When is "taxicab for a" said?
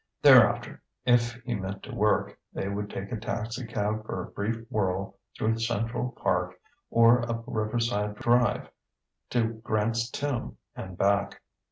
3.19-4.31